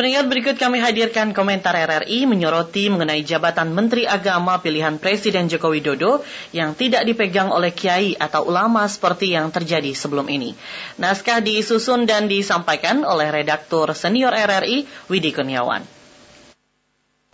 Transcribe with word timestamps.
Pendengar 0.00 0.32
berikut 0.32 0.56
kami 0.56 0.80
hadirkan 0.80 1.36
komentar 1.36 1.76
RRI 1.76 2.24
menyoroti 2.24 2.88
mengenai 2.88 3.20
jabatan 3.20 3.68
Menteri 3.76 4.08
Agama 4.08 4.56
pilihan 4.56 4.96
Presiden 4.96 5.44
Joko 5.52 5.76
Widodo 5.76 6.24
yang 6.56 6.72
tidak 6.72 7.04
dipegang 7.04 7.52
oleh 7.52 7.68
kiai 7.68 8.16
atau 8.16 8.48
ulama 8.48 8.88
seperti 8.88 9.36
yang 9.36 9.52
terjadi 9.52 9.92
sebelum 9.92 10.32
ini. 10.32 10.56
Naskah 10.96 11.44
disusun 11.44 12.08
dan 12.08 12.32
disampaikan 12.32 13.04
oleh 13.04 13.28
redaktur 13.28 13.92
senior 13.92 14.32
RRI 14.32 14.88
Widi 15.12 15.36
Kurniawan. 15.36 15.84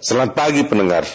Selamat 0.02 0.34
pagi 0.34 0.66
pendengar. 0.66 1.06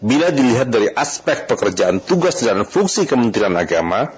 Bila 0.00 0.32
dilihat 0.32 0.72
dari 0.72 0.88
aspek 0.88 1.44
pekerjaan 1.44 2.00
tugas 2.00 2.40
dan 2.40 2.64
fungsi 2.64 3.04
Kementerian 3.04 3.52
Agama, 3.60 4.08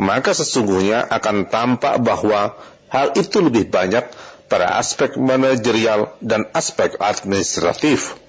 maka 0.00 0.32
sesungguhnya 0.32 1.12
akan 1.12 1.52
tampak 1.52 2.00
bahwa 2.00 2.56
hal 2.88 3.12
itu 3.20 3.36
lebih 3.44 3.68
banyak 3.68 4.31
pada 4.52 4.76
aspek 4.76 5.16
manajerial 5.16 6.12
dan 6.20 6.44
aspek 6.52 7.00
administratif. 7.00 8.20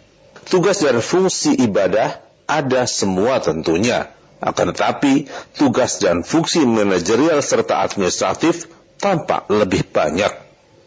Tugas 0.47 0.79
dan 0.79 1.03
fungsi 1.03 1.51
ibadah 1.59 2.23
ada 2.47 2.87
semua 2.87 3.43
tentunya, 3.43 4.07
akan 4.39 4.71
tetapi 4.71 5.27
tugas 5.59 5.99
dan 5.99 6.23
fungsi 6.23 6.63
manajerial 6.63 7.43
serta 7.43 7.83
administratif 7.83 8.71
tampak 9.03 9.51
lebih 9.51 9.83
banyak. 9.91 10.31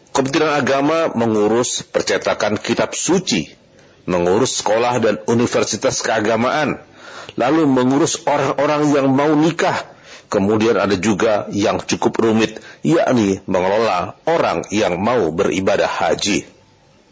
Kementerian 0.09 0.57
Agama 0.57 1.13
mengurus 1.13 1.85
percetakan 1.85 2.57
kitab 2.57 2.97
suci, 2.97 3.53
mengurus 4.09 4.65
sekolah 4.65 4.97
dan 4.97 5.21
universitas 5.29 6.01
keagamaan, 6.01 6.81
lalu 7.37 7.69
mengurus 7.69 8.25
orang-orang 8.25 8.89
yang 8.89 9.07
mau 9.13 9.37
nikah, 9.37 9.85
Kemudian 10.27 10.75
ada 10.75 10.99
juga 10.99 11.47
yang 11.55 11.79
cukup 11.79 12.19
rumit, 12.19 12.59
yakni 12.83 13.39
mengelola 13.47 14.19
orang 14.27 14.67
yang 14.75 14.99
mau 14.99 15.31
beribadah 15.31 15.87
haji. 15.87 16.43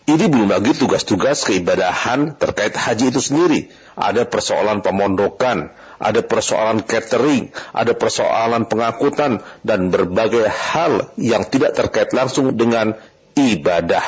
Ini 0.06 0.30
belum 0.30 0.54
lagi 0.54 0.78
tugas-tugas 0.78 1.48
keibadahan 1.50 2.38
terkait 2.38 2.78
haji 2.78 3.10
itu 3.10 3.22
sendiri. 3.24 3.74
Ada 3.98 4.30
persoalan 4.30 4.86
pemondokan, 4.86 5.74
ada 5.98 6.22
persoalan 6.22 6.86
catering, 6.86 7.50
ada 7.74 7.98
persoalan 7.98 8.70
pengangkutan, 8.70 9.42
dan 9.66 9.90
berbagai 9.90 10.46
hal 10.46 11.10
yang 11.18 11.48
tidak 11.50 11.74
terkait 11.74 12.14
langsung 12.14 12.54
dengan 12.54 12.94
ibadah. 13.34 14.04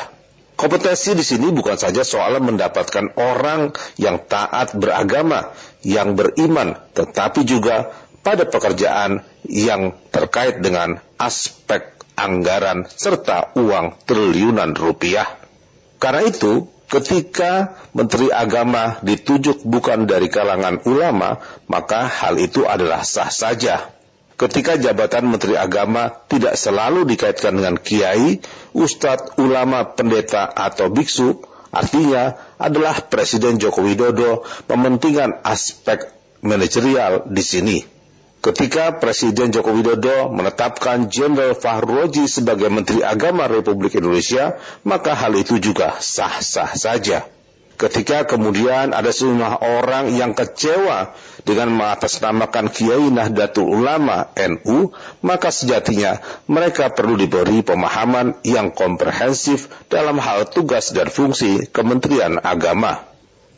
Kompetensi 0.58 1.14
di 1.14 1.22
sini 1.22 1.54
bukan 1.54 1.78
saja 1.78 2.02
soal 2.02 2.42
mendapatkan 2.42 3.14
orang 3.14 3.74
yang 3.94 4.22
taat 4.26 4.74
beragama, 4.74 5.54
yang 5.86 6.18
beriman, 6.18 6.74
tetapi 6.98 7.46
juga 7.46 7.94
pada 8.28 8.44
pekerjaan 8.44 9.24
yang 9.48 9.96
terkait 10.12 10.60
dengan 10.60 11.00
aspek 11.16 11.96
anggaran 12.12 12.84
serta 12.84 13.56
uang 13.56 14.04
triliunan 14.04 14.76
rupiah. 14.76 15.24
Karena 15.96 16.28
itu, 16.28 16.68
ketika 16.92 17.80
Menteri 17.96 18.28
Agama 18.28 19.00
ditunjuk 19.00 19.64
bukan 19.64 20.04
dari 20.04 20.28
kalangan 20.28 20.84
ulama, 20.84 21.40
maka 21.72 22.04
hal 22.04 22.36
itu 22.36 22.68
adalah 22.68 23.00
sah 23.00 23.32
saja. 23.32 23.96
Ketika 24.36 24.76
jabatan 24.76 25.32
Menteri 25.32 25.56
Agama 25.56 26.12
tidak 26.28 26.60
selalu 26.60 27.08
dikaitkan 27.08 27.56
dengan 27.56 27.80
kiai, 27.80 28.44
ustadz, 28.76 29.40
ulama, 29.40 29.88
pendeta, 29.96 30.46
atau 30.52 30.92
biksu, 30.92 31.42
artinya 31.72 32.36
adalah 32.60 33.08
Presiden 33.08 33.56
Joko 33.56 33.82
Widodo 33.88 34.44
mementingkan 34.68 35.40
aspek 35.42 36.12
manajerial 36.44 37.26
di 37.26 37.42
sini. 37.42 37.97
Ketika 38.38 39.02
Presiden 39.02 39.50
Joko 39.50 39.74
Widodo 39.74 40.30
menetapkan 40.30 41.10
Jenderal 41.10 41.58
Fahroji 41.58 42.30
sebagai 42.30 42.70
Menteri 42.70 43.02
Agama 43.02 43.50
Republik 43.50 43.98
Indonesia, 43.98 44.54
maka 44.86 45.18
hal 45.18 45.34
itu 45.34 45.58
juga 45.58 45.98
sah-sah 45.98 46.70
saja. 46.78 47.26
Ketika 47.78 48.26
kemudian 48.26 48.94
ada 48.94 49.10
sejumlah 49.10 49.62
orang 49.62 50.14
yang 50.14 50.38
kecewa 50.38 51.14
dengan 51.42 51.74
mengatasnamakan 51.74 52.70
Kiai 52.70 53.10
Nahdlatul 53.10 53.70
Ulama 53.70 54.30
NU, 54.34 54.94
maka 55.22 55.50
sejatinya 55.50 56.22
mereka 56.46 56.94
perlu 56.94 57.18
diberi 57.18 57.62
pemahaman 57.66 58.38
yang 58.46 58.70
komprehensif 58.74 59.66
dalam 59.90 60.18
hal 60.22 60.46
tugas 60.46 60.94
dan 60.94 61.10
fungsi 61.10 61.70
Kementerian 61.70 62.38
Agama. 62.42 63.07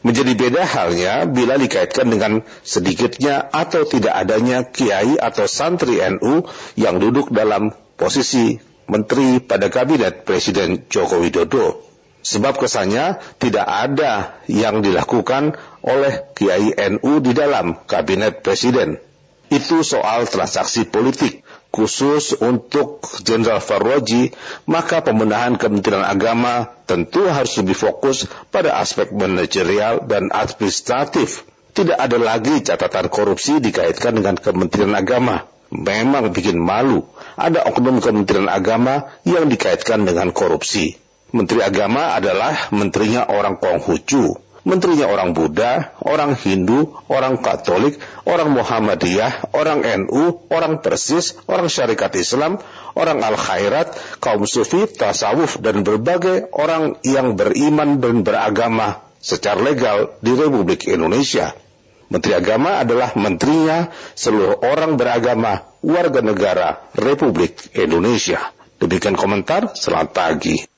Menjadi 0.01 0.33
beda 0.33 0.65
halnya 0.65 1.29
bila 1.29 1.61
dikaitkan 1.61 2.09
dengan 2.09 2.41
sedikitnya 2.65 3.53
atau 3.53 3.85
tidak 3.85 4.17
adanya 4.17 4.65
kiai 4.65 5.21
atau 5.21 5.45
santri 5.45 6.01
NU 6.01 6.49
yang 6.81 6.97
duduk 6.97 7.29
dalam 7.29 7.77
posisi 8.01 8.57
menteri 8.89 9.45
pada 9.45 9.69
kabinet 9.69 10.25
Presiden 10.25 10.89
Joko 10.89 11.21
Widodo. 11.21 11.85
Sebab 12.21 12.61
kesannya 12.61 13.21
tidak 13.41 13.65
ada 13.65 14.41
yang 14.49 14.85
dilakukan 14.85 15.57
oleh 15.85 16.33
kiai 16.37 16.73
NU 16.97 17.21
di 17.25 17.33
dalam 17.33 17.81
kabinet 17.89 18.45
presiden. 18.45 19.01
Itu 19.49 19.81
soal 19.81 20.29
transaksi 20.29 20.85
politik 20.85 21.45
khusus 21.71 22.35
untuk 22.43 23.03
Jenderal 23.23 23.63
Farroji, 23.63 24.35
maka 24.67 25.01
pembenahan 25.01 25.55
Kementerian 25.55 26.03
Agama 26.03 26.67
tentu 26.85 27.27
harus 27.31 27.55
lebih 27.63 27.79
fokus 27.79 28.27
pada 28.51 28.79
aspek 28.83 29.15
manajerial 29.15 30.05
dan 30.11 30.35
administratif. 30.35 31.47
Tidak 31.71 31.95
ada 31.95 32.19
lagi 32.19 32.67
catatan 32.67 33.07
korupsi 33.07 33.63
dikaitkan 33.63 34.19
dengan 34.19 34.35
Kementerian 34.35 34.93
Agama. 34.99 35.47
Memang 35.71 36.35
bikin 36.35 36.59
malu, 36.59 37.07
ada 37.39 37.63
oknum 37.63 38.03
Kementerian 38.03 38.51
Agama 38.51 39.07
yang 39.23 39.47
dikaitkan 39.47 40.03
dengan 40.03 40.35
korupsi. 40.35 40.99
Menteri 41.31 41.63
Agama 41.63 42.19
adalah 42.19 42.75
menterinya 42.75 43.31
orang 43.31 43.63
Konghucu, 43.63 44.35
menterinya 44.65 45.09
orang 45.09 45.33
Buddha, 45.33 45.97
orang 46.05 46.37
Hindu, 46.37 46.93
orang 47.09 47.41
Katolik, 47.41 47.97
orang 48.29 48.53
Muhammadiyah, 48.53 49.53
orang 49.57 49.85
NU, 50.05 50.45
orang 50.53 50.85
Persis, 50.85 51.37
orang 51.49 51.73
Syarikat 51.73 52.13
Islam, 52.17 52.61
orang 52.97 53.25
Al-Khairat, 53.25 53.97
kaum 54.21 54.45
Sufi, 54.45 54.85
Tasawuf, 54.89 55.61
dan 55.65 55.81
berbagai 55.85 56.53
orang 56.53 57.01
yang 57.07 57.35
beriman 57.35 57.99
dan 57.99 58.23
beragama 58.23 59.01
secara 59.21 59.61
legal 59.61 60.17
di 60.25 60.33
Republik 60.33 60.89
Indonesia. 60.89 61.53
Menteri 62.11 62.35
Agama 62.35 62.83
adalah 62.83 63.15
menterinya 63.15 63.87
seluruh 64.19 64.67
orang 64.67 64.99
beragama 64.99 65.63
warga 65.79 66.19
negara 66.19 66.91
Republik 66.99 67.71
Indonesia. 67.79 68.51
Demikian 68.83 69.15
komentar, 69.15 69.77
selamat 69.79 70.11
pagi. 70.11 70.71